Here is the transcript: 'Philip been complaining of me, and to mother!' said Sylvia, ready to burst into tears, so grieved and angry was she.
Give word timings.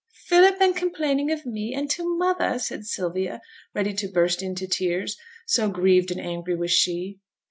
'Philip 0.25 0.57
been 0.57 0.73
complaining 0.73 1.31
of 1.31 1.45
me, 1.45 1.75
and 1.75 1.87
to 1.91 2.17
mother!' 2.17 2.57
said 2.57 2.87
Sylvia, 2.87 3.39
ready 3.75 3.93
to 3.93 4.07
burst 4.07 4.41
into 4.41 4.67
tears, 4.67 5.15
so 5.45 5.69
grieved 5.69 6.09
and 6.09 6.19
angry 6.19 6.55
was 6.55 6.71
she. 6.71 7.19